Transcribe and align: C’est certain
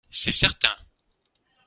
C’est 0.09 0.31
certain 0.31 0.75